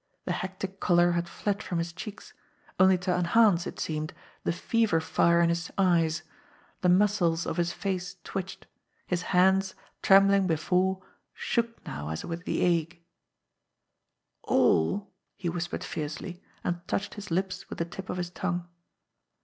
[0.25, 2.33] The hectic colour had fled from his cheeks,
[2.79, 6.23] only to enhance, it seemed, the fever fire in his eyes;
[6.81, 8.65] the muscles of his face twitched;
[9.05, 11.03] his hands, trem bling before,
[11.35, 13.03] shook now as with the ague.
[14.45, 18.67] "AllT he whispered fiercely, and touched his lips with the, tip of his tongue.